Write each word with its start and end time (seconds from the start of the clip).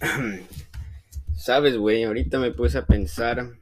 Sabes, 1.36 1.76
güey, 1.76 2.04
ahorita 2.04 2.38
me 2.38 2.52
puse 2.52 2.78
a 2.78 2.86
pensar. 2.86 3.58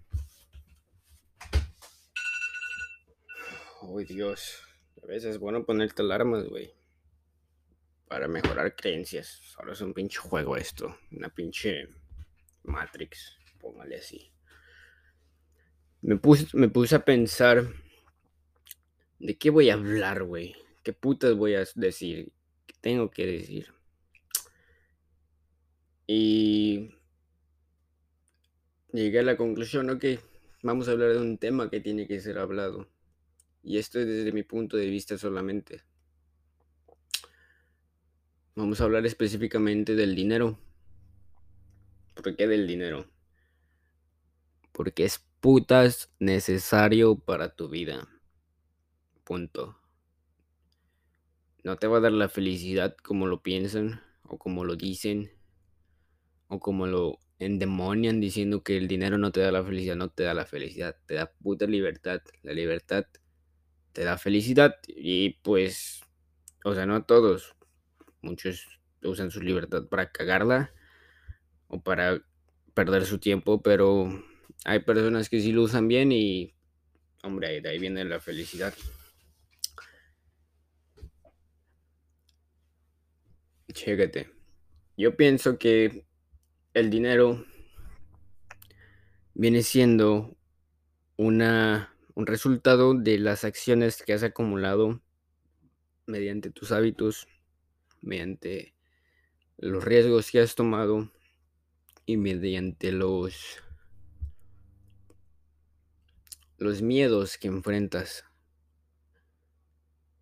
Uy, 3.83 4.05
Dios. 4.05 4.63
A 5.03 5.07
veces 5.07 5.33
es 5.33 5.39
bueno 5.39 5.65
ponerte 5.65 6.03
alarmas, 6.03 6.49
güey. 6.49 6.73
Para 8.07 8.29
mejorar 8.29 8.77
creencias. 8.77 9.27
Solo 9.27 9.73
es 9.73 9.81
un 9.81 9.93
pinche 9.95 10.19
juego 10.19 10.57
esto. 10.57 10.97
Una 11.11 11.29
pinche 11.29 11.89
Matrix. 12.63 13.37
Póngale 13.61 13.97
así. 13.97 14.31
Me 16.03 16.17
puse, 16.17 16.47
me 16.53 16.69
puse 16.69 16.95
a 16.95 17.05
pensar. 17.05 17.67
¿De 19.19 19.37
qué 19.37 19.51
voy 19.51 19.71
a 19.71 19.75
hablar, 19.75 20.23
güey? 20.23 20.55
¿Qué 20.85 20.93
putas 20.93 21.35
voy 21.35 21.55
a 21.57 21.65
decir? 21.75 22.33
¿Qué 22.67 22.75
tengo 22.81 23.11
que 23.11 23.27
decir? 23.27 23.78
Y 26.11 26.95
llegué 28.95 29.19
a 29.19 29.23
la 29.23 29.37
conclusión, 29.37 29.91
ok, 29.91 30.05
vamos 30.63 30.89
a 30.89 30.93
hablar 30.93 31.13
de 31.13 31.19
un 31.19 31.37
tema 31.37 31.69
que 31.69 31.81
tiene 31.81 32.09
que 32.09 32.19
ser 32.19 32.39
hablado. 32.39 32.89
Y 33.63 33.77
esto 33.77 34.01
es 34.01 34.07
desde 34.07 34.33
mi 34.33 34.43
punto 34.43 34.79
de 34.79 34.87
vista 34.87 35.19
solamente. 35.19 35.83
Vamos 38.55 38.81
a 38.81 38.85
hablar 38.85 39.05
específicamente 39.05 39.95
del 39.95 40.15
dinero. 40.15 40.59
¿Por 42.15 42.35
qué 42.35 42.49
del 42.49 42.67
dinero? 42.67 43.07
Porque 44.73 45.05
es 45.05 45.19
putas 45.41 46.11
necesario 46.19 47.19
para 47.19 47.55
tu 47.55 47.69
vida. 47.69 48.09
Punto. 49.25 49.79
No 51.65 51.77
te 51.77 51.87
va 51.87 51.99
a 51.99 52.01
dar 52.01 52.13
la 52.13 52.31
felicidad 52.31 52.97
como 52.97 53.27
lo 53.27 53.43
piensan 53.43 54.01
o 54.23 54.39
como 54.39 54.65
lo 54.65 54.75
dicen 54.75 55.38
o 56.49 56.59
como 56.59 56.87
lo 56.87 57.21
endemonian 57.39 58.21
diciendo 58.21 58.63
que 58.63 58.77
el 58.77 58.89
dinero 58.89 59.17
no 59.19 59.31
te 59.31 59.41
da 59.41 59.53
la 59.53 59.63
felicidad, 59.63 59.97
no 59.97 60.11
te 60.11 60.25
da 60.25 60.35
la 60.35 60.47
felicidad, 60.47 60.97
te 61.07 61.15
da 61.15 61.31
puta 61.31 61.67
libertad. 61.67 62.21
La 62.43 62.53
libertad 62.53 63.07
te 63.93 64.05
da 64.05 64.19
felicidad 64.19 64.77
y 64.87 65.35
pues, 65.43 66.01
o 66.65 66.75
sea, 66.75 66.87
no 66.87 66.97
a 66.97 67.07
todos. 67.07 67.55
Muchos 68.23 68.81
usan 69.03 69.31
su 69.31 69.41
libertad 69.41 69.87
para 69.89 70.11
cagarla 70.11 70.73
o 71.69 71.81
para 71.81 72.21
perder 72.75 73.07
su 73.07 73.19
tiempo, 73.19 73.63
pero 73.63 74.09
hay 74.65 74.81
personas 74.81 75.29
que 75.29 75.41
sí 75.41 75.53
lo 75.53 75.63
usan 75.63 75.87
bien 75.87 76.11
y, 76.13 76.55
hombre, 77.23 77.61
de 77.61 77.69
ahí 77.69 77.79
viene 77.79 78.05
la 78.05 78.21
felicidad. 78.21 78.75
Chécate. 83.73 84.31
Yo 84.97 85.17
pienso 85.17 85.59
que 85.59 86.08
el 86.75 86.91
dinero 86.91 87.45
viene 89.35 89.63
siendo 89.63 90.37
una, 91.17 91.95
un 92.15 92.27
resultado 92.27 92.95
de 92.95 93.19
las 93.19 93.45
acciones 93.45 94.03
que 94.03 94.13
has 94.13 94.23
acumulado 94.23 95.01
mediante 96.07 96.51
tus 96.51 96.73
hábitos, 96.73 97.29
mediante 98.01 98.75
los 99.57 99.85
riesgos 99.85 100.31
que 100.31 100.41
has 100.41 100.55
tomado 100.55 101.11
y 102.07 102.17
mediante 102.17 102.93
los 102.93 103.63
los 106.59 106.83
miedos 106.83 107.39
que 107.39 107.49
enfrentas. 107.49 108.25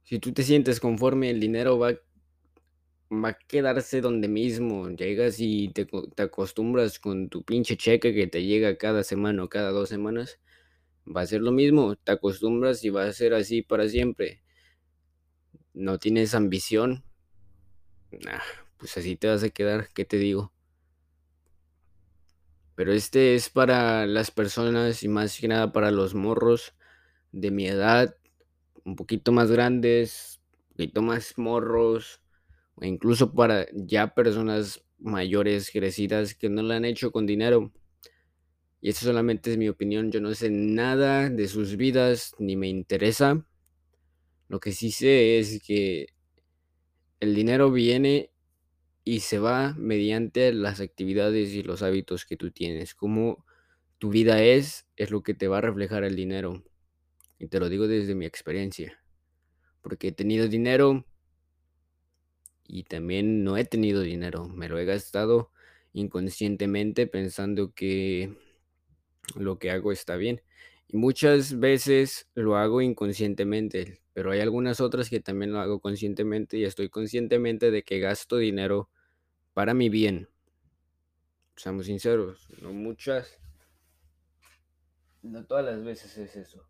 Si 0.03 0.19
tú 0.19 0.33
te 0.33 0.43
sientes 0.43 0.81
conforme, 0.81 1.31
el 1.31 1.41
dinero 1.41 1.79
va 1.79 1.95
va 3.11 3.31
a 3.31 3.39
quedarse 3.39 4.01
donde 4.01 4.29
mismo. 4.29 4.89
Llegas 4.91 5.37
y 5.39 5.69
te, 5.71 5.87
te, 5.87 6.23
acostumbras 6.23 6.99
con 6.99 7.29
tu 7.29 7.43
pinche 7.45 7.77
cheque 7.77 8.15
que 8.15 8.27
te 8.27 8.45
llega 8.45 8.77
cada 8.77 9.03
semana 9.05 9.45
o 9.45 9.49
cada 9.49 9.71
dos 9.71 9.89
semanas. 9.89 10.41
Va 11.07 11.23
a 11.23 11.27
ser 11.27 11.41
lo 11.41 11.53
mismo. 11.53 11.97
Te 11.97 12.13
acostumbras 12.13 12.85
y 12.85 12.91
va 12.91 13.05
a 13.05 13.13
ser 13.13 13.35
así 13.35 13.63
para 13.63 13.89
siempre. 13.89 14.43
No 15.75 15.99
tienes 15.99 16.35
ambición. 16.35 17.05
Nah, 18.11 18.41
pues 18.79 18.97
así 18.97 19.17
te 19.17 19.29
vas 19.29 19.43
a 19.43 19.51
quedar. 19.51 19.89
¿Qué 19.95 20.05
te 20.05 20.19
digo? 20.19 20.53
Pero 22.75 22.93
este 22.93 23.35
es 23.35 23.49
para 23.49 24.07
las 24.07 24.31
personas 24.31 25.03
y 25.03 25.09
más 25.09 25.39
que 25.39 25.49
nada 25.49 25.73
para 25.73 25.91
los 25.91 26.15
morros 26.15 26.75
de 27.33 27.51
mi 27.51 27.67
edad. 27.67 28.17
Un 28.85 28.97
poquito 28.97 29.33
más 29.33 29.51
grandes. 29.51 30.41
Un 30.71 30.77
poquito 30.77 31.03
más 31.03 31.39
morros 31.39 32.21
incluso 32.83 33.33
para 33.33 33.67
ya 33.73 34.15
personas 34.15 34.85
mayores, 34.99 35.71
crecidas, 35.71 36.35
que 36.35 36.49
no 36.49 36.63
lo 36.63 36.75
han 36.75 36.85
hecho 36.85 37.13
con 37.13 37.27
dinero. 37.27 37.73
Y 38.81 38.91
eso 38.91 39.07
solamente 39.07 39.51
es 39.51 39.59
mi 39.59 39.69
opinión, 39.69 40.13
yo 40.13 40.21
no 40.21 40.35
sé 40.35 40.51
nada 40.51 41.31
de 41.31 41.49
sus 41.49 41.77
vidas, 41.77 42.35
ni 42.39 42.57
me 42.57 42.69
interesa. 42.69 43.47
Lo 44.49 44.61
que 44.61 44.73
sí 44.73 44.91
sé 44.91 45.39
es 45.39 45.63
que 45.63 46.09
el 47.21 47.35
dinero 47.35 47.71
viene 47.71 48.31
y 49.05 49.21
se 49.21 49.39
va 49.39 49.75
mediante 49.79 50.53
las 50.53 50.81
actividades 50.81 51.53
y 51.55 51.63
los 51.63 51.83
hábitos 51.83 52.25
que 52.27 52.37
tú 52.37 52.51
tienes. 52.51 52.95
Como 52.95 53.45
tu 53.99 54.11
vida 54.11 54.43
es, 54.43 54.87
es 54.97 55.11
lo 55.11 55.23
que 55.23 55.35
te 55.35 55.49
va 55.49 55.59
a 55.59 55.63
reflejar 55.63 56.05
el 56.05 56.17
dinero. 56.17 56.63
Y 57.39 57.49
te 57.49 57.61
lo 57.61 57.69
digo 57.69 57.89
desde 57.89 58.15
mi 58.15 58.27
experiencia. 58.27 59.01
Porque 59.81 60.09
he 60.09 60.13
tenido 60.13 60.49
dinero, 60.49 61.07
y 62.69 62.85
también 62.85 63.45
no 63.45 63.57
he 63.57 63.65
tenido 63.65 64.01
dinero, 64.03 64.49
me 64.49 64.69
lo 64.69 64.79
he 64.79 64.85
gastado 64.85 65.51
inconscientemente 65.93 67.07
pensando 67.07 67.73
que 67.73 68.37
lo 69.35 69.59
que 69.59 69.71
hago 69.71 69.93
está 69.93 70.17
bien. 70.17 70.43
Y 70.89 70.97
muchas 70.99 71.59
veces 71.59 72.29
lo 72.35 72.57
hago 72.57 72.81
inconscientemente, 72.81 74.01
pero 74.13 74.31
hay 74.31 74.41
algunas 74.41 74.81
otras 74.81 75.11
que 75.11 75.21
también 75.21 75.53
lo 75.53 75.61
hago 75.61 75.81
conscientemente 75.81 76.59
y 76.59 76.65
estoy 76.65 76.89
conscientemente 76.91 77.71
de 77.71 77.83
que 77.83 77.99
gasto 77.99 78.37
dinero 78.37 78.89
para 79.53 79.75
mi 79.75 79.89
bien. 79.89 80.29
Seamos 81.57 81.87
sinceros, 81.87 82.49
no 82.61 82.73
muchas, 82.73 83.41
no 85.23 85.45
todas 85.47 85.65
las 85.65 85.83
veces 85.83 86.17
es 86.19 86.37
eso. 86.37 86.69